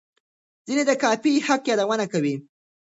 ځینې 0.67 0.83
د 0.89 0.91
کاپي 1.03 1.33
حق 1.47 1.61
یادونه 1.69 2.05
کوي. 2.13 2.35